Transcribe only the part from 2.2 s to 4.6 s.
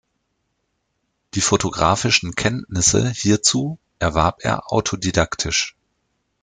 Kenntnisse hierzu erwarb